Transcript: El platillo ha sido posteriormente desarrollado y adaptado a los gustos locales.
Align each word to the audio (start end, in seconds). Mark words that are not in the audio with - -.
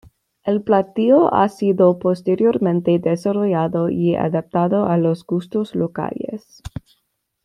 El 0.41 0.63
platillo 0.63 1.31
ha 1.31 1.47
sido 1.47 1.99
posteriormente 1.99 2.97
desarrollado 2.97 3.91
y 3.91 4.15
adaptado 4.15 4.87
a 4.87 4.97
los 4.97 5.23
gustos 5.23 5.75
locales. 5.75 6.63